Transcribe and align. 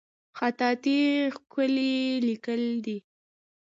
خطاطي 0.37 0.95
ښکلی 1.35 1.93
لیکل 2.27 2.61
دي 2.85 2.97